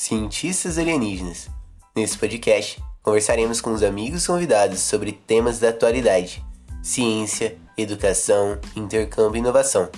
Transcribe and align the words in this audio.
Cientistas 0.00 0.78
Alienígenas. 0.78 1.50
Nesse 1.94 2.16
podcast, 2.16 2.80
conversaremos 3.02 3.60
com 3.60 3.72
os 3.72 3.82
amigos 3.82 4.24
convidados 4.24 4.78
sobre 4.78 5.10
temas 5.10 5.58
da 5.58 5.70
atualidade, 5.70 6.40
ciência, 6.80 7.58
educação, 7.76 8.60
intercâmbio 8.76 9.38
e 9.38 9.40
inovação. 9.40 9.90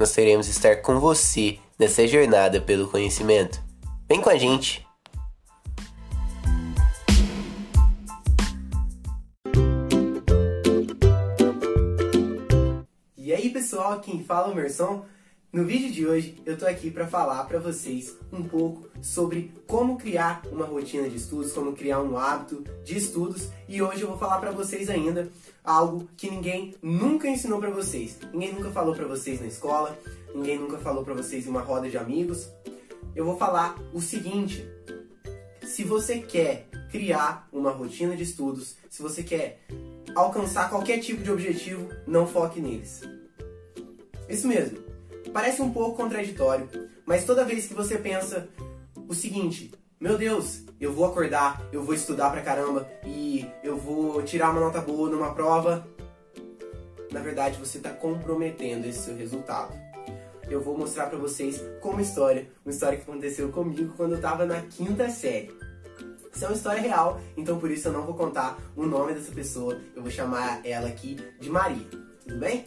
Nós 0.00 0.10
teremos 0.10 0.48
estar 0.48 0.82
com 0.82 0.98
você 0.98 1.60
nessa 1.78 2.08
jornada 2.08 2.60
pelo 2.60 2.88
conhecimento. 2.88 3.62
Vem 4.08 4.20
com 4.20 4.30
a 4.30 4.36
gente! 4.36 4.84
E 13.16 13.32
aí 13.32 13.48
pessoal, 13.50 14.00
quem 14.00 14.24
fala 14.24 14.48
é 14.48 14.50
o 14.50 14.56
Merson. 14.56 15.04
No 15.52 15.64
vídeo 15.64 15.90
de 15.90 16.06
hoje 16.06 16.40
eu 16.46 16.56
tô 16.56 16.64
aqui 16.64 16.92
para 16.92 17.08
falar 17.08 17.42
para 17.42 17.58
vocês 17.58 18.16
um 18.32 18.40
pouco 18.40 18.88
sobre 19.02 19.52
como 19.66 19.98
criar 19.98 20.42
uma 20.52 20.64
rotina 20.64 21.08
de 21.08 21.16
estudos, 21.16 21.52
como 21.52 21.72
criar 21.72 22.00
um 22.00 22.16
hábito 22.16 22.62
de 22.84 22.96
estudos 22.96 23.48
e 23.68 23.82
hoje 23.82 24.02
eu 24.02 24.08
vou 24.08 24.16
falar 24.16 24.38
para 24.38 24.52
vocês 24.52 24.88
ainda 24.88 25.28
algo 25.64 26.08
que 26.16 26.30
ninguém 26.30 26.76
nunca 26.80 27.26
ensinou 27.26 27.58
para 27.58 27.70
vocês. 27.70 28.16
Ninguém 28.32 28.52
nunca 28.52 28.70
falou 28.70 28.94
para 28.94 29.08
vocês 29.08 29.40
na 29.40 29.48
escola, 29.48 29.98
ninguém 30.32 30.56
nunca 30.56 30.78
falou 30.78 31.02
para 31.02 31.14
vocês 31.14 31.44
em 31.44 31.50
uma 31.50 31.62
roda 31.62 31.90
de 31.90 31.98
amigos. 31.98 32.48
Eu 33.16 33.24
vou 33.24 33.36
falar 33.36 33.76
o 33.92 34.00
seguinte: 34.00 34.64
se 35.64 35.82
você 35.82 36.20
quer 36.20 36.68
criar 36.92 37.48
uma 37.52 37.72
rotina 37.72 38.14
de 38.14 38.22
estudos, 38.22 38.76
se 38.88 39.02
você 39.02 39.24
quer 39.24 39.58
alcançar 40.14 40.70
qualquer 40.70 40.98
tipo 41.00 41.24
de 41.24 41.32
objetivo, 41.32 41.88
não 42.06 42.24
foque 42.24 42.60
neles. 42.60 43.00
Isso 44.28 44.46
mesmo. 44.46 44.89
Parece 45.32 45.62
um 45.62 45.72
pouco 45.72 45.96
contraditório, 45.96 46.68
mas 47.06 47.24
toda 47.24 47.44
vez 47.44 47.66
que 47.66 47.74
você 47.74 47.96
pensa 47.96 48.48
o 49.08 49.14
seguinte: 49.14 49.70
meu 49.98 50.18
Deus, 50.18 50.64
eu 50.80 50.92
vou 50.92 51.04
acordar, 51.04 51.62
eu 51.72 51.82
vou 51.82 51.94
estudar 51.94 52.30
pra 52.30 52.40
caramba 52.40 52.90
e 53.04 53.46
eu 53.62 53.76
vou 53.76 54.22
tirar 54.22 54.50
uma 54.50 54.60
nota 54.60 54.80
boa 54.80 55.08
numa 55.08 55.34
prova, 55.34 55.86
na 57.12 57.20
verdade 57.20 57.58
você 57.58 57.78
está 57.78 57.90
comprometendo 57.90 58.86
esse 58.86 59.00
seu 59.00 59.16
resultado. 59.16 59.72
Eu 60.48 60.60
vou 60.60 60.76
mostrar 60.76 61.06
para 61.06 61.18
vocês 61.18 61.62
como 61.80 62.00
história, 62.00 62.50
uma 62.64 62.72
história 62.72 62.98
que 62.98 63.08
aconteceu 63.08 63.50
comigo 63.50 63.94
quando 63.96 64.12
eu 64.12 64.16
estava 64.16 64.44
na 64.44 64.62
quinta 64.62 65.08
série. 65.10 65.54
Isso 66.32 66.44
é 66.44 66.48
uma 66.48 66.56
história 66.56 66.80
real, 66.80 67.20
então 67.36 67.58
por 67.58 67.70
isso 67.70 67.88
eu 67.88 67.92
não 67.92 68.02
vou 68.02 68.14
contar 68.14 68.58
o 68.74 68.86
nome 68.86 69.12
dessa 69.12 69.32
pessoa, 69.32 69.78
eu 69.94 70.02
vou 70.02 70.10
chamar 70.10 70.64
ela 70.64 70.88
aqui 70.88 71.16
de 71.38 71.50
Maria, 71.50 71.86
tudo 72.24 72.38
bem? 72.38 72.64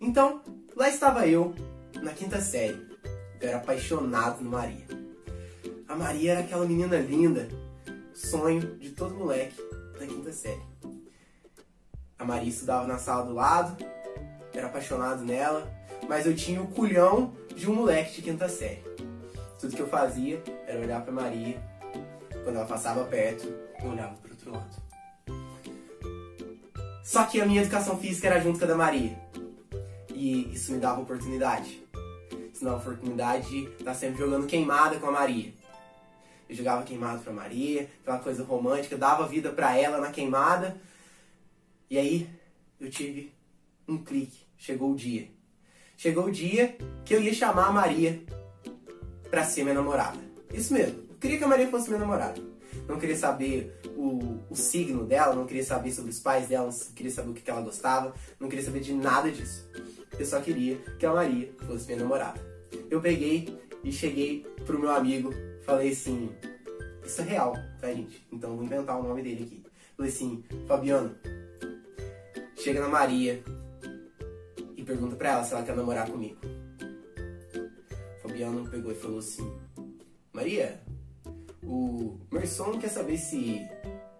Então, 0.00 0.42
Lá 0.74 0.88
estava 0.88 1.26
eu, 1.26 1.54
na 2.00 2.12
quinta 2.12 2.40
série. 2.40 2.86
Eu 3.40 3.48
era 3.48 3.58
apaixonado 3.58 4.42
no 4.42 4.50
Maria. 4.50 4.86
A 5.86 5.94
Maria 5.94 6.32
era 6.32 6.40
aquela 6.40 6.64
menina 6.64 6.96
linda, 6.96 7.46
sonho 8.14 8.78
de 8.78 8.90
todo 8.90 9.14
moleque 9.14 9.60
da 10.00 10.06
quinta 10.06 10.32
série. 10.32 10.62
A 12.18 12.24
Maria 12.24 12.48
estudava 12.48 12.86
na 12.86 12.96
sala 12.96 13.26
do 13.26 13.34
lado, 13.34 13.76
era 14.54 14.68
apaixonado 14.68 15.22
nela, 15.22 15.70
mas 16.08 16.24
eu 16.24 16.34
tinha 16.34 16.62
o 16.62 16.68
culhão 16.68 17.34
de 17.54 17.68
um 17.68 17.74
moleque 17.74 18.16
de 18.16 18.22
quinta 18.22 18.48
série. 18.48 18.82
Tudo 19.60 19.76
que 19.76 19.82
eu 19.82 19.88
fazia 19.88 20.42
era 20.66 20.80
olhar 20.80 21.02
para 21.02 21.12
Maria, 21.12 21.62
quando 22.44 22.56
ela 22.56 22.66
passava 22.66 23.04
perto, 23.04 23.46
eu 23.82 23.90
olhava 23.90 24.14
para 24.14 24.30
outro 24.30 24.52
lado. 24.52 24.82
Só 27.04 27.24
que 27.24 27.40
a 27.42 27.44
minha 27.46 27.60
educação 27.60 27.98
física 27.98 28.28
era 28.28 28.40
junto 28.40 28.58
com 28.58 28.64
a 28.64 28.68
da 28.68 28.74
Maria. 28.74 29.21
E 30.22 30.54
isso 30.54 30.70
me 30.70 30.78
dava 30.78 31.00
oportunidade. 31.00 31.82
Isso 32.54 32.64
me 32.64 32.70
dava 32.70 32.76
oportunidade 32.76 33.48
de 33.48 33.64
estar 33.72 33.92
sempre 33.92 34.20
jogando 34.20 34.46
queimada 34.46 35.00
com 35.00 35.08
a 35.08 35.10
Maria. 35.10 35.52
Eu 36.48 36.54
jogava 36.54 36.84
queimada 36.84 37.18
pra 37.18 37.32
Maria, 37.32 37.90
aquela 38.02 38.20
coisa 38.20 38.44
romântica, 38.44 38.96
dava 38.96 39.26
vida 39.26 39.50
pra 39.50 39.76
ela 39.76 39.98
na 39.98 40.12
queimada. 40.12 40.80
E 41.90 41.98
aí 41.98 42.30
eu 42.80 42.88
tive 42.88 43.32
um 43.88 43.98
clique. 43.98 44.46
Chegou 44.56 44.92
o 44.92 44.94
dia. 44.94 45.28
Chegou 45.96 46.26
o 46.26 46.30
dia 46.30 46.78
que 47.04 47.16
eu 47.16 47.20
ia 47.20 47.34
chamar 47.34 47.66
a 47.66 47.72
Maria 47.72 48.22
pra 49.28 49.42
ser 49.42 49.64
minha 49.64 49.74
namorada. 49.74 50.20
Isso 50.54 50.72
mesmo. 50.72 51.02
Eu 51.10 51.16
queria 51.16 51.38
que 51.38 51.42
a 51.42 51.48
Maria 51.48 51.68
fosse 51.68 51.88
minha 51.88 51.98
namorada. 51.98 52.40
Não 52.86 52.96
queria 52.96 53.16
saber 53.16 53.76
o, 53.96 54.38
o 54.48 54.54
signo 54.54 55.04
dela, 55.04 55.34
não 55.34 55.46
queria 55.46 55.64
saber 55.64 55.90
sobre 55.90 56.12
os 56.12 56.20
pais 56.20 56.46
dela, 56.46 56.70
não 56.70 56.94
queria 56.94 57.10
saber 57.10 57.30
o 57.30 57.34
que 57.34 57.50
ela 57.50 57.60
gostava, 57.60 58.14
não 58.38 58.48
queria 58.48 58.64
saber 58.64 58.78
de 58.78 58.94
nada 58.94 59.28
disso. 59.28 59.68
Eu 60.22 60.26
só 60.26 60.40
queria 60.40 60.76
que 61.00 61.04
a 61.04 61.12
Maria 61.12 61.52
fosse 61.66 61.86
minha 61.86 61.98
namorada. 61.98 62.40
Eu 62.88 63.00
peguei 63.00 63.58
e 63.82 63.90
cheguei 63.90 64.46
pro 64.64 64.78
meu 64.78 64.92
amigo, 64.92 65.34
falei 65.62 65.90
assim: 65.90 66.30
Isso 67.04 67.22
é 67.22 67.24
real, 67.24 67.54
tá, 67.80 67.92
gente? 67.92 68.24
Então 68.30 68.54
vou 68.54 68.64
inventar 68.64 69.00
o 69.00 69.02
nome 69.02 69.20
dele 69.20 69.42
aqui. 69.42 69.64
Falei 69.96 70.12
assim: 70.12 70.44
Fabiano, 70.68 71.16
chega 72.54 72.80
na 72.80 72.86
Maria 72.86 73.42
e 74.76 74.84
pergunta 74.84 75.16
pra 75.16 75.30
ela 75.30 75.44
se 75.44 75.54
ela 75.54 75.64
quer 75.64 75.74
namorar 75.74 76.08
comigo. 76.08 76.38
Fabiano 78.22 78.70
pegou 78.70 78.92
e 78.92 78.94
falou 78.94 79.18
assim: 79.18 79.52
Maria, 80.32 80.80
o 81.64 82.16
Merson 82.30 82.78
quer 82.78 82.90
saber 82.90 83.18
se, 83.18 83.60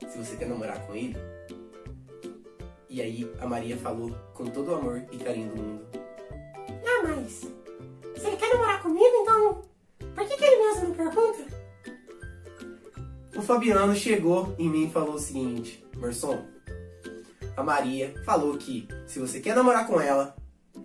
se 0.08 0.18
você 0.18 0.34
quer 0.36 0.48
namorar 0.48 0.84
com 0.84 0.96
ele. 0.96 1.16
E 2.92 3.00
aí 3.00 3.32
a 3.40 3.46
Maria 3.46 3.74
falou 3.78 4.10
com 4.34 4.44
todo 4.44 4.70
o 4.70 4.74
amor 4.74 5.02
e 5.10 5.16
carinho 5.16 5.48
do 5.48 5.62
mundo. 5.62 5.86
Ah, 6.84 7.02
mas 7.08 7.40
se 8.20 8.26
ele 8.26 8.36
quer 8.36 8.52
namorar 8.52 8.82
comigo, 8.82 9.16
então 9.22 9.62
por 10.14 10.28
que, 10.28 10.36
que 10.36 10.44
ele 10.44 10.56
mesmo 10.56 10.88
não 10.88 10.94
pergunta? 10.94 11.46
O 13.34 13.40
Fabiano 13.40 13.94
chegou 13.94 14.54
em 14.58 14.68
mim 14.68 14.88
e 14.88 14.90
falou 14.90 15.14
o 15.14 15.18
seguinte, 15.18 15.82
Merson, 15.96 16.44
a 17.56 17.62
Maria 17.62 18.12
falou 18.26 18.58
que 18.58 18.86
se 19.06 19.18
você 19.18 19.40
quer 19.40 19.56
namorar 19.56 19.86
com 19.86 19.98
ela, 19.98 20.36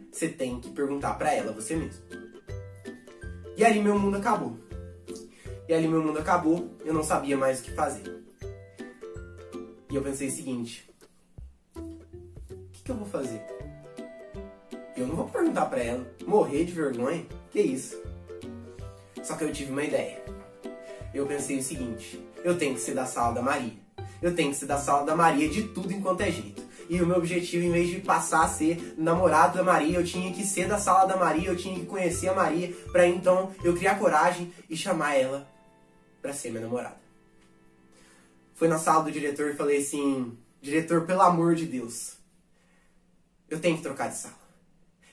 você 0.10 0.30
tem 0.30 0.62
que 0.62 0.70
perguntar 0.70 1.16
pra 1.16 1.34
ela 1.34 1.52
você 1.52 1.76
mesmo. 1.76 2.06
E 3.58 3.66
ali 3.66 3.82
meu 3.82 4.00
mundo 4.00 4.16
acabou. 4.16 4.58
E 5.68 5.74
ali 5.74 5.90
meu 5.90 6.02
mundo 6.02 6.20
acabou, 6.20 6.70
eu 6.86 6.94
não 6.94 7.04
sabia 7.04 7.36
mais 7.36 7.60
o 7.60 7.64
que 7.64 7.72
fazer. 7.72 8.24
E 9.92 9.96
eu 9.96 10.02
pensei 10.02 10.30
o 10.30 10.32
seguinte, 10.32 10.87
que 12.88 12.92
eu 12.92 12.96
vou 12.96 13.08
fazer? 13.08 13.42
Eu 14.96 15.08
não 15.08 15.16
vou 15.16 15.28
perguntar 15.28 15.66
para 15.66 15.84
ela, 15.84 16.08
morrer 16.26 16.64
de 16.64 16.72
vergonha? 16.72 17.26
Que 17.52 17.60
isso? 17.60 18.02
Só 19.22 19.36
que 19.36 19.44
eu 19.44 19.52
tive 19.52 19.74
uma 19.74 19.84
ideia. 19.84 20.24
Eu 21.14 21.28
pensei 21.28 21.60
o 21.60 21.64
seguinte: 21.64 22.26
eu 22.46 22.58
tenho 22.58 22.74
que 22.76 22.80
ser 22.80 22.96
da 22.96 23.06
sala 23.06 23.36
da 23.36 23.42
Maria. 23.42 23.74
Eu 24.22 24.34
tenho 24.34 24.52
que 24.52 24.58
ser 24.58 24.68
da 24.68 24.78
sala 24.78 25.06
da 25.06 25.16
Maria 25.16 25.50
de 25.50 25.64
tudo 25.64 25.92
enquanto 25.92 26.22
é 26.22 26.32
jeito. 26.32 26.66
E 26.90 27.02
o 27.02 27.06
meu 27.06 27.18
objetivo, 27.18 27.66
em 27.66 27.72
vez 27.72 27.90
de 27.90 28.00
passar 28.00 28.46
a 28.46 28.48
ser 28.48 28.96
namorado 28.98 29.58
da 29.58 29.64
Maria, 29.64 29.98
eu 29.98 30.06
tinha 30.06 30.34
que 30.34 30.46
ser 30.46 30.70
da 30.70 30.80
sala 30.80 31.06
da 31.06 31.18
Maria, 31.18 31.50
eu 31.50 31.58
tinha 31.58 31.78
que 31.78 31.86
conhecer 31.86 32.30
a 32.30 32.34
Maria, 32.34 32.74
para 32.94 33.06
então 33.06 33.52
eu 33.66 33.76
criar 33.76 34.00
coragem 34.00 34.54
e 34.70 34.78
chamar 34.78 35.16
ela 35.16 35.46
para 36.22 36.32
ser 36.32 36.52
minha 36.52 36.62
namorada. 36.62 36.96
Fui 38.56 38.70
na 38.70 38.80
sala 38.80 39.04
do 39.04 39.12
diretor 39.12 39.50
e 39.50 39.56
falei 39.56 39.80
assim: 39.80 40.38
diretor, 40.62 41.06
pelo 41.06 41.22
amor 41.22 41.54
de 41.54 41.66
Deus, 41.66 42.17
eu 43.50 43.60
tenho 43.60 43.78
que 43.78 43.84
trocar 43.84 44.10
de 44.10 44.18
sala. 44.18 44.48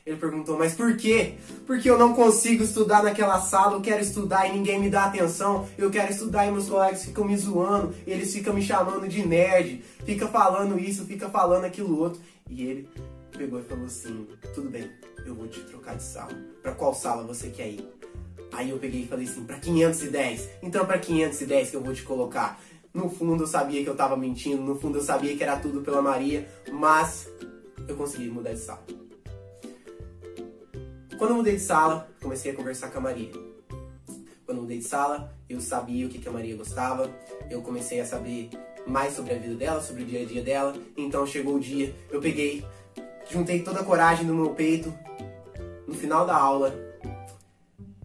Ele 0.06 0.18
perguntou, 0.18 0.58
mas 0.58 0.74
por 0.74 0.94
quê? 0.98 1.36
Porque 1.66 1.88
eu 1.88 1.98
não 1.98 2.12
consigo 2.12 2.62
estudar 2.62 3.02
naquela 3.02 3.40
sala, 3.40 3.76
eu 3.76 3.80
quero 3.80 4.02
estudar 4.02 4.46
e 4.46 4.52
ninguém 4.52 4.78
me 4.78 4.90
dá 4.90 5.04
atenção, 5.04 5.66
eu 5.78 5.90
quero 5.90 6.12
estudar 6.12 6.46
e 6.46 6.52
meus 6.52 6.68
colegas 6.68 7.06
ficam 7.06 7.24
me 7.24 7.34
zoando, 7.34 7.94
eles 8.06 8.30
ficam 8.30 8.52
me 8.52 8.60
chamando 8.60 9.08
de 9.08 9.26
nerd, 9.26 9.82
fica 10.04 10.28
falando 10.28 10.78
isso, 10.78 11.06
fica 11.06 11.30
falando 11.30 11.64
aquilo 11.64 11.98
outro. 11.98 12.20
E 12.50 12.64
ele 12.64 12.88
pegou 13.34 13.60
e 13.60 13.62
falou 13.62 13.86
assim, 13.86 14.28
tudo 14.54 14.68
bem, 14.68 14.90
eu 15.24 15.34
vou 15.34 15.48
te 15.48 15.60
trocar 15.60 15.96
de 15.96 16.02
sala. 16.02 16.32
Para 16.62 16.72
qual 16.72 16.94
sala 16.94 17.22
você 17.24 17.48
quer 17.48 17.68
ir? 17.68 17.88
Aí 18.52 18.68
eu 18.68 18.78
peguei 18.78 19.04
e 19.04 19.06
falei 19.06 19.26
assim, 19.26 19.42
para 19.44 19.58
510. 19.58 20.48
Então 20.62 20.84
para 20.84 20.98
510 20.98 21.70
que 21.70 21.76
eu 21.76 21.82
vou 21.82 21.94
te 21.94 22.02
colocar. 22.02 22.60
No 22.92 23.08
fundo 23.08 23.42
eu 23.42 23.46
sabia 23.48 23.82
que 23.82 23.88
eu 23.88 23.96
tava 23.96 24.16
mentindo, 24.16 24.62
no 24.62 24.78
fundo 24.78 24.98
eu 24.98 25.02
sabia 25.02 25.36
que 25.36 25.42
era 25.42 25.56
tudo 25.56 25.80
pela 25.80 26.00
Maria, 26.00 26.48
mas 26.70 27.28
eu 27.88 27.96
consegui 27.96 28.28
mudar 28.28 28.52
de 28.52 28.60
sala. 28.60 28.84
Quando 31.18 31.30
eu 31.30 31.36
mudei 31.36 31.54
de 31.54 31.62
sala, 31.62 32.08
comecei 32.20 32.52
a 32.52 32.54
conversar 32.54 32.90
com 32.90 32.98
a 32.98 33.02
Maria. 33.02 33.30
Quando 34.44 34.58
eu 34.58 34.62
mudei 34.62 34.78
de 34.78 34.84
sala, 34.84 35.34
eu 35.48 35.60
sabia 35.60 36.06
o 36.06 36.08
que, 36.08 36.28
a 36.28 36.32
Maria 36.32 36.56
gostava, 36.56 37.10
eu 37.50 37.62
comecei 37.62 38.00
a 38.00 38.04
saber 38.04 38.50
mais 38.86 39.14
sobre 39.14 39.32
a 39.32 39.38
vida 39.38 39.54
dela, 39.54 39.80
sobre 39.80 40.02
o 40.02 40.06
dia 40.06 40.22
a 40.22 40.24
dia 40.24 40.42
dela. 40.42 40.74
Então 40.96 41.26
chegou 41.26 41.54
o 41.54 41.60
dia, 41.60 41.94
eu 42.10 42.20
peguei, 42.20 42.64
juntei 43.30 43.62
toda 43.62 43.80
a 43.80 43.84
coragem 43.84 44.26
no 44.26 44.34
meu 44.34 44.50
peito. 44.50 44.92
No 45.86 45.94
final 45.94 46.26
da 46.26 46.36
aula, 46.36 46.74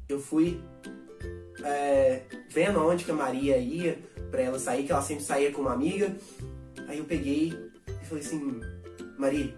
eu 0.08 0.20
fui 0.20 0.62
é, 1.64 2.22
vendo 2.50 2.80
onde 2.86 3.04
que 3.04 3.12
a 3.12 3.16
Maria 3.16 3.58
ia 3.58 4.00
para 4.32 4.42
ela 4.42 4.60
sair, 4.60 4.86
que 4.86 4.92
ela 4.92 5.02
sempre 5.02 5.24
saía 5.24 5.52
com 5.52 5.62
uma 5.62 5.74
amiga. 5.74 6.16
Aí 6.88 7.00
eu 7.00 7.06
peguei 7.06 7.54
e 7.88 8.06
falei 8.06 8.24
assim, 8.24 8.62
Maria, 9.18 9.54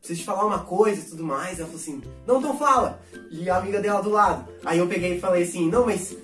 preciso 0.00 0.20
te 0.20 0.26
falar 0.26 0.44
uma 0.46 0.64
coisa 0.64 1.00
e 1.00 1.04
tudo 1.10 1.22
mais. 1.22 1.58
Ela 1.58 1.68
falou 1.68 1.80
assim, 1.80 2.02
não, 2.26 2.38
então 2.38 2.58
fala. 2.58 3.00
E 3.30 3.48
a 3.48 3.56
amiga 3.58 3.80
dela 3.80 4.02
do 4.02 4.10
lado. 4.10 4.50
Aí 4.64 4.78
eu 4.78 4.86
peguei 4.88 5.16
e 5.16 5.20
falei 5.20 5.44
assim, 5.44 5.68
não, 5.70 5.86
mas 5.86 6.16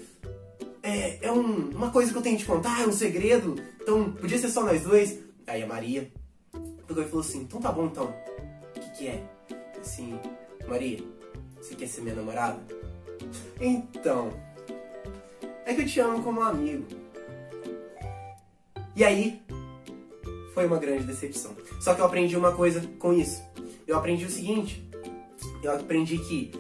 é, 0.83 1.27
é 1.27 1.33
um- 1.33 1.71
uma 1.71 1.91
coisa 1.91 2.11
que 2.13 2.19
eu 2.19 2.23
tenho 2.23 2.37
que 2.37 2.43
te 2.45 2.49
contar, 2.49 2.83
é 2.83 2.87
um 2.87 2.93
segredo. 2.93 3.55
Então, 3.81 4.13
podia 4.13 4.39
ser 4.39 4.49
só 4.49 4.63
nós 4.65 4.83
dois. 4.83 5.19
Aí 5.47 5.63
a 5.63 5.67
Maria 5.67 6.11
pegou 6.87 7.03
e 7.03 7.07
falou 7.07 7.21
assim: 7.21 7.43
então 7.43 7.61
tá 7.61 7.71
bom 7.71 7.87
então. 7.87 8.13
O 8.77 8.81
que, 8.81 8.91
que 8.99 9.07
é? 9.09 9.23
Assim, 9.81 10.19
Maria, 10.67 10.99
você 11.61 11.75
quer 11.77 11.87
ser 11.87 12.01
minha 12.01 12.15
namorada? 12.17 12.59
Então, 13.61 14.33
é 15.65 15.73
que 15.75 15.83
eu 15.83 15.87
te 15.87 16.01
amo 16.01 16.23
como 16.23 16.41
amigo. 16.41 16.85
E 18.97 19.05
aí, 19.05 19.43
foi 20.55 20.67
uma 20.67 20.79
grande 20.79 21.05
decepção. 21.05 21.55
Só 21.81 21.95
que 21.95 22.01
eu 22.01 22.07
aprendi 22.07 22.37
uma 22.37 22.53
coisa 22.53 22.81
com 22.99 23.13
isso. 23.13 23.43
Eu 23.87 23.97
aprendi 23.97 24.25
o 24.25 24.31
seguinte: 24.31 24.89
eu 25.63 25.73
aprendi 25.73 26.19
que 26.19 26.53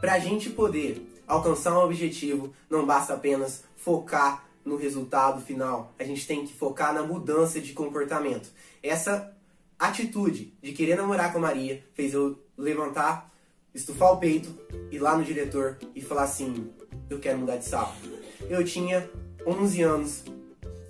pra 0.00 0.18
gente 0.18 0.50
poder 0.50 1.06
alcançar 1.26 1.78
um 1.78 1.84
objetivo, 1.84 2.52
não 2.68 2.86
basta 2.86 3.14
apenas 3.14 3.64
focar 3.76 4.44
no 4.64 4.76
resultado 4.76 5.40
final. 5.40 5.94
A 5.98 6.04
gente 6.04 6.26
tem 6.26 6.46
que 6.46 6.54
focar 6.54 6.92
na 6.92 7.02
mudança 7.02 7.60
de 7.60 7.72
comportamento. 7.72 8.50
Essa 8.82 9.36
atitude 9.78 10.54
de 10.62 10.72
querer 10.72 10.96
namorar 10.96 11.32
com 11.32 11.38
a 11.38 11.42
Maria 11.42 11.84
fez 11.94 12.14
eu 12.14 12.38
levantar, 12.56 13.30
estufar 13.74 14.12
o 14.12 14.18
peito, 14.18 14.54
ir 14.90 14.98
lá 14.98 15.16
no 15.16 15.24
diretor 15.24 15.78
e 15.94 16.00
falar 16.00 16.24
assim: 16.24 16.70
eu 17.08 17.18
quero 17.18 17.38
mudar 17.38 17.56
de 17.56 17.64
sala. 17.64 17.94
Eu 18.48 18.64
tinha 18.64 19.08
11 19.46 19.82
anos 19.82 20.24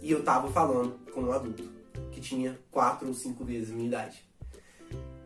e 0.01 0.11
eu 0.11 0.23
tava 0.23 0.51
falando 0.51 0.99
com 1.13 1.23
um 1.23 1.33
adulto 1.33 1.65
que 2.13 2.21
tinha 2.21 2.59
4 2.71 3.07
ou 3.07 3.15
5 3.15 3.45
vezes 3.45 3.71
a 3.71 3.75
minha 3.75 3.89
idade. 3.89 4.30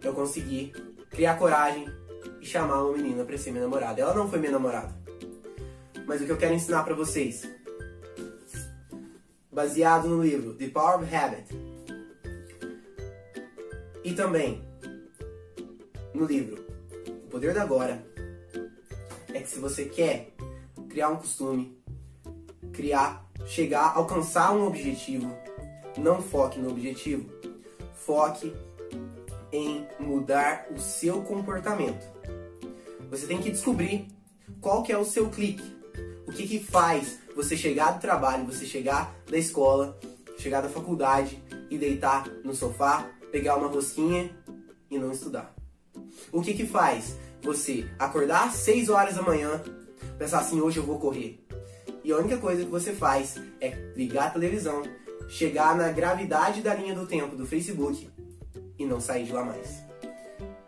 Eu 0.05 0.13
consegui 0.13 0.73
criar 1.11 1.39
coragem 1.39 1.89
e 2.41 2.47
chamar 2.47 2.83
uma 2.83 2.97
menina 2.97 3.25
pra 3.25 3.39
ser 3.39 3.51
minha 3.51 3.65
namorada. 3.65 4.01
Ela 4.01 4.15
não 4.15 4.29
foi 4.29 4.39
minha 4.39 4.53
namorada. 4.53 4.95
Mas 6.07 6.21
o 6.21 6.27
que 6.27 6.33
eu 6.33 6.37
quero 6.37 6.53
ensinar 6.53 6.83
pra 6.83 6.95
vocês, 6.95 7.49
baseado 9.51 10.07
no 10.07 10.23
livro 10.23 10.55
The 10.55 10.69
Power 10.69 11.03
of 11.03 11.15
Habit, 11.15 11.49
e 14.05 14.13
também 14.13 14.63
no 16.13 16.27
livro 16.27 16.63
O 17.25 17.29
Poder 17.31 17.55
do 17.55 17.61
Agora, 17.61 18.05
é 19.33 19.41
que 19.41 19.49
se 19.49 19.59
você 19.59 19.87
quer 19.87 20.35
criar 20.91 21.09
um 21.09 21.17
costume, 21.17 21.83
criar, 22.73 23.27
chegar, 23.47 23.97
alcançar 23.97 24.53
um 24.53 24.67
objetivo, 24.67 25.35
não 25.97 26.21
foque 26.21 26.59
no 26.59 26.71
objetivo, 26.71 27.31
foque 27.95 28.55
em 29.55 29.87
mudar 30.01 30.67
o 30.75 30.81
seu 30.81 31.23
comportamento. 31.23 32.05
Você 33.09 33.25
tem 33.25 33.41
que 33.41 33.53
descobrir 33.53 34.09
qual 34.61 34.83
que 34.83 34.93
é 34.93 34.99
o 34.99 35.05
seu 35.05 35.31
clique. 35.31 35.63
O 36.27 36.33
que 36.33 36.49
que 36.49 36.59
faz 36.59 37.21
você 37.37 37.57
chegar 37.57 37.93
do 37.93 38.01
trabalho, 38.01 38.45
você 38.45 38.67
chegar 38.67 39.15
da 39.31 39.39
escola, 39.39 39.97
chegar 40.39 40.61
da 40.61 40.69
faculdade 40.69 41.41
e 41.71 41.79
deitar 41.79 42.27
no 42.43 42.53
sofá, 42.53 43.09
pegar 43.31 43.55
uma 43.55 43.69
rosquinha 43.69 44.37
e 44.91 44.99
não 44.99 45.13
estudar. 45.13 45.55
O 46.33 46.43
que 46.43 46.53
que 46.53 46.67
faz 46.67 47.17
você 47.41 47.89
acordar 47.97 48.49
às 48.49 48.55
6 48.55 48.89
horas 48.89 49.15
da 49.15 49.23
manhã, 49.23 49.63
pensar 50.19 50.41
assim, 50.41 50.61
hoje 50.61 50.79
eu 50.79 50.85
vou 50.85 50.99
correr. 50.99 51.47
E 52.03 52.11
a 52.11 52.17
única 52.17 52.39
coisa 52.39 52.65
que 52.65 52.71
você 52.71 52.93
faz 52.93 53.37
é 53.61 53.71
ligar 53.95 54.27
a 54.27 54.31
televisão, 54.31 54.83
chegar 55.29 55.77
na 55.77 55.93
gravidade 55.93 56.61
da 56.61 56.75
linha 56.75 56.95
do 56.95 57.07
tempo 57.07 57.37
do 57.37 57.47
Facebook 57.47 58.14
e 58.85 58.89
não 58.89 59.01
sair 59.01 59.25
de 59.25 59.33
lá 59.33 59.45
mais. 59.45 59.83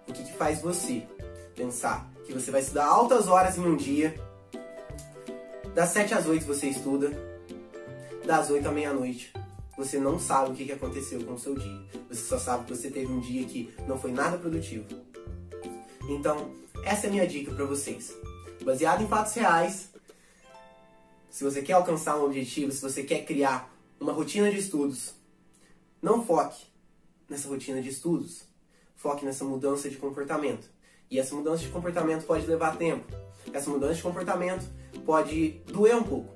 O 0.09 0.13
que, 0.13 0.25
que 0.25 0.33
faz 0.33 0.61
você 0.61 1.07
pensar 1.55 2.11
que 2.27 2.33
você 2.33 2.51
vai 2.51 2.61
estudar 2.61 2.87
altas 2.87 3.29
horas 3.29 3.57
em 3.57 3.63
um 3.63 3.77
dia, 3.77 4.19
das 5.75 5.91
7 5.91 6.15
às 6.15 6.27
8 6.27 6.45
você 6.45 6.69
estuda, 6.69 7.13
das 8.25 8.51
8 8.51 8.67
à 8.67 8.73
meia-noite 8.73 9.33
você 9.77 9.99
não 9.99 10.19
sabe 10.19 10.51
o 10.51 10.55
que, 10.55 10.65
que 10.65 10.73
aconteceu 10.73 11.23
com 11.23 11.35
o 11.35 11.39
seu 11.39 11.55
dia. 11.55 11.85
Você 12.09 12.23
só 12.23 12.39
sabe 12.39 12.65
que 12.65 12.75
você 12.75 12.91
teve 12.91 13.13
um 13.13 13.21
dia 13.21 13.45
que 13.45 13.75
não 13.87 13.99
foi 13.99 14.11
nada 14.11 14.39
produtivo. 14.39 14.87
Então, 16.09 16.51
essa 16.83 17.07
é 17.07 17.09
a 17.11 17.13
minha 17.13 17.27
dica 17.27 17.53
para 17.53 17.67
vocês. 17.67 18.17
Baseado 18.65 19.03
em 19.03 19.07
fatos 19.07 19.35
reais, 19.35 19.91
se 21.29 21.45
você 21.45 21.61
quer 21.61 21.75
alcançar 21.75 22.17
um 22.17 22.25
objetivo, 22.25 22.73
se 22.73 22.81
você 22.81 23.03
quer 23.03 23.27
criar 23.27 23.71
uma 24.01 24.13
rotina 24.13 24.51
de 24.51 24.59
estudos, 24.59 25.15
não 26.01 26.25
foque 26.25 26.65
nessa 27.29 27.49
rotina 27.49 27.81
de 27.81 27.89
estudos. 27.89 28.45
Foque 28.95 29.25
nessa 29.25 29.45
mudança 29.45 29.89
de 29.91 29.97
comportamento. 29.97 30.69
E 31.11 31.19
essa 31.19 31.35
mudança 31.35 31.63
de 31.63 31.69
comportamento 31.69 32.25
pode 32.25 32.47
levar 32.47 32.77
tempo. 32.77 33.07
Essa 33.53 33.71
mudança 33.71 33.95
de 33.95 34.03
comportamento 34.03 34.67
pode 35.05 35.63
doer 35.67 35.97
um 35.97 36.03
pouco. 36.03 36.35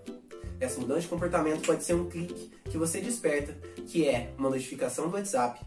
Essa 0.60 0.78
mudança 0.78 1.00
de 1.00 1.08
comportamento 1.08 1.66
pode 1.66 1.82
ser 1.82 1.94
um 1.94 2.08
clique 2.08 2.50
que 2.64 2.76
você 2.76 3.00
desperta, 3.00 3.52
que 3.86 4.06
é 4.06 4.32
uma 4.38 4.50
notificação 4.50 5.08
do 5.08 5.16
WhatsApp, 5.16 5.60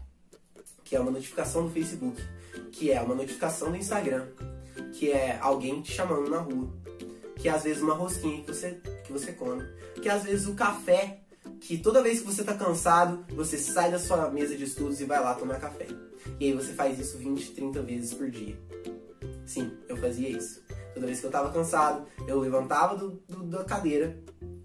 que 0.84 0.94
é 0.94 1.00
uma 1.00 1.10
notificação 1.10 1.66
do 1.66 1.72
Facebook, 1.72 2.22
que 2.70 2.92
é 2.92 3.00
uma 3.00 3.14
notificação 3.14 3.70
do 3.70 3.76
Instagram, 3.76 4.28
que 4.92 5.10
é 5.10 5.36
alguém 5.40 5.82
te 5.82 5.92
chamando 5.92 6.30
na 6.30 6.38
rua, 6.38 6.72
que 7.36 7.48
é 7.48 7.50
às 7.50 7.64
vezes 7.64 7.82
uma 7.82 7.94
rosquinha 7.94 8.40
que 8.42 8.46
você, 8.46 8.80
que 9.04 9.12
você 9.12 9.32
come, 9.32 9.64
que 10.00 10.08
é 10.08 10.12
às 10.12 10.22
vezes 10.22 10.46
o 10.46 10.54
café, 10.54 11.23
que 11.60 11.78
toda 11.78 12.02
vez 12.02 12.20
que 12.20 12.26
você 12.26 12.40
está 12.40 12.54
cansado, 12.54 13.24
você 13.34 13.56
sai 13.58 13.90
da 13.90 13.98
sua 13.98 14.30
mesa 14.30 14.56
de 14.56 14.64
estudos 14.64 15.00
e 15.00 15.04
vai 15.04 15.20
lá 15.20 15.34
tomar 15.34 15.58
café. 15.58 15.86
E 16.38 16.46
aí 16.46 16.52
você 16.52 16.72
faz 16.72 16.98
isso 16.98 17.18
20, 17.18 17.52
30 17.52 17.82
vezes 17.82 18.14
por 18.14 18.30
dia. 18.30 18.58
Sim, 19.46 19.76
eu 19.88 19.96
fazia 19.96 20.28
isso. 20.28 20.62
Toda 20.94 21.06
vez 21.06 21.20
que 21.20 21.26
eu 21.26 21.28
estava 21.28 21.52
cansado, 21.52 22.06
eu 22.26 22.38
levantava 22.38 22.96
do, 22.96 23.22
do, 23.28 23.44
da 23.44 23.64
cadeira, 23.64 24.16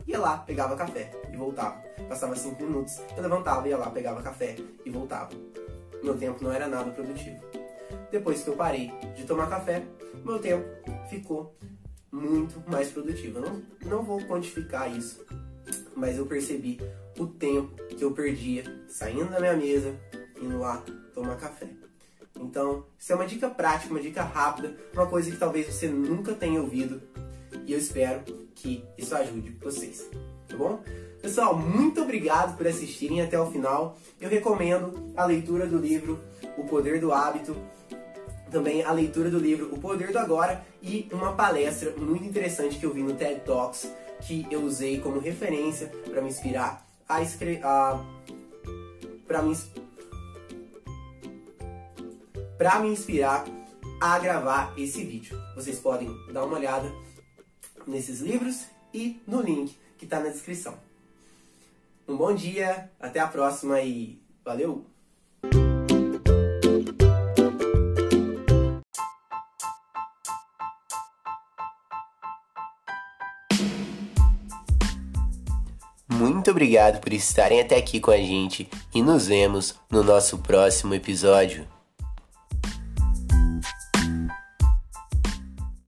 ia 0.05 0.19
lá, 0.19 0.37
pegava 0.37 0.75
café 0.75 1.11
e 1.31 1.37
voltava. 1.37 1.81
Passava 2.07 2.35
5 2.35 2.61
minutos, 2.63 2.99
eu 3.15 3.23
levantava, 3.23 3.67
ia 3.67 3.77
lá, 3.77 3.89
pegava 3.89 4.21
café 4.21 4.55
e 4.85 4.89
voltava. 4.89 5.29
Meu 6.03 6.17
tempo 6.17 6.43
não 6.43 6.51
era 6.51 6.67
nada 6.67 6.91
produtivo. 6.91 7.39
Depois 8.11 8.43
que 8.43 8.49
eu 8.49 8.55
parei 8.55 8.91
de 9.15 9.25
tomar 9.25 9.47
café, 9.47 9.83
meu 10.23 10.39
tempo 10.39 10.65
ficou 11.09 11.55
muito 12.11 12.63
mais 12.69 12.89
produtivo. 12.91 13.39
Eu 13.39 13.41
não, 13.41 13.61
não 13.85 14.03
vou 14.03 14.21
quantificar 14.21 14.91
isso, 14.95 15.25
mas 15.99 16.17
eu 16.17 16.25
percebi 16.25 16.79
o 17.17 17.27
tempo 17.27 17.75
que 17.89 18.03
eu 18.03 18.11
perdia 18.11 18.63
saindo 18.87 19.29
da 19.29 19.39
minha 19.39 19.55
mesa, 19.55 19.93
indo 20.41 20.57
lá 20.57 20.83
tomar 21.13 21.35
café. 21.35 21.67
Então, 22.39 22.85
isso 22.97 23.11
é 23.11 23.15
uma 23.15 23.27
dica 23.27 23.49
prática, 23.49 23.91
uma 23.91 23.99
dica 23.99 24.23
rápida, 24.23 24.75
uma 24.93 25.05
coisa 25.05 25.29
que 25.29 25.37
talvez 25.37 25.67
você 25.67 25.89
nunca 25.89 26.33
tenha 26.33 26.61
ouvido 26.61 27.01
e 27.65 27.73
eu 27.73 27.77
espero 27.77 28.21
que 28.55 28.83
isso 28.97 29.13
ajude 29.13 29.57
vocês, 29.61 30.09
tá 30.47 30.55
bom? 30.55 30.81
Pessoal, 31.21 31.57
muito 31.57 32.01
obrigado 32.01 32.55
por 32.55 32.65
assistirem 32.65 33.21
até 33.21 33.37
o 33.37 33.51
final. 33.51 33.97
Eu 34.21 34.29
recomendo 34.29 35.11
a 35.17 35.25
leitura 35.25 35.67
do 35.67 35.77
livro 35.77 36.17
O 36.57 36.63
Poder 36.63 37.01
do 37.01 37.11
Hábito, 37.11 37.55
também 38.49 38.83
a 38.83 38.91
leitura 38.93 39.29
do 39.29 39.37
livro 39.37 39.69
O 39.73 39.79
Poder 39.79 40.11
do 40.13 40.17
Agora 40.17 40.63
e 40.81 41.09
uma 41.11 41.33
palestra 41.33 41.93
muito 41.97 42.23
interessante 42.23 42.79
que 42.79 42.85
eu 42.85 42.93
vi 42.93 43.03
no 43.03 43.13
TED 43.13 43.41
Talks 43.41 43.91
que 44.25 44.45
eu 44.51 44.61
usei 44.61 44.99
como 44.99 45.19
referência 45.19 45.87
para 46.09 46.21
me 46.21 46.29
inspirar 46.29 46.85
a 47.07 47.21
escrever, 47.21 47.61
para 49.27 49.41
me 49.41 49.55
para 52.57 52.79
me 52.79 52.89
inspirar 52.89 53.45
a 54.01 54.19
gravar 54.19 54.73
esse 54.77 55.03
vídeo. 55.03 55.41
Vocês 55.55 55.79
podem 55.79 56.09
dar 56.31 56.43
uma 56.43 56.57
olhada 56.57 56.91
nesses 57.87 58.19
livros 58.19 58.65
e 58.93 59.21
no 59.25 59.41
link 59.41 59.77
que 59.97 60.05
está 60.05 60.19
na 60.19 60.29
descrição. 60.29 60.77
Um 62.07 62.17
bom 62.17 62.33
dia, 62.33 62.91
até 62.99 63.19
a 63.19 63.27
próxima 63.27 63.81
e 63.81 64.19
valeu! 64.43 64.98
Muito 76.19 76.51
obrigado 76.51 76.99
por 76.99 77.13
estarem 77.13 77.61
até 77.61 77.77
aqui 77.77 77.97
com 77.97 78.11
a 78.11 78.17
gente 78.17 78.69
e 78.93 79.01
nos 79.01 79.27
vemos 79.27 79.75
no 79.89 80.03
nosso 80.03 80.37
próximo 80.39 80.93
episódio. 80.93 81.65